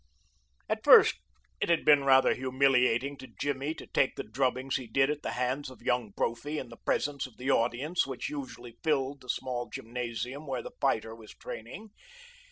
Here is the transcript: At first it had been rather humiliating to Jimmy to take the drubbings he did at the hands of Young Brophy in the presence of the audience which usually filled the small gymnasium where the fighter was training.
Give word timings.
At 0.67 0.83
first 0.83 1.19
it 1.59 1.69
had 1.69 1.85
been 1.85 2.03
rather 2.05 2.33
humiliating 2.33 3.17
to 3.17 3.27
Jimmy 3.27 3.75
to 3.75 3.85
take 3.85 4.15
the 4.15 4.23
drubbings 4.23 4.77
he 4.77 4.87
did 4.87 5.11
at 5.11 5.21
the 5.21 5.33
hands 5.33 5.69
of 5.69 5.83
Young 5.83 6.09
Brophy 6.09 6.57
in 6.57 6.69
the 6.69 6.77
presence 6.77 7.27
of 7.27 7.37
the 7.37 7.51
audience 7.51 8.07
which 8.07 8.27
usually 8.27 8.79
filled 8.81 9.21
the 9.21 9.29
small 9.29 9.69
gymnasium 9.69 10.47
where 10.47 10.63
the 10.63 10.71
fighter 10.81 11.13
was 11.15 11.35
training. 11.35 11.89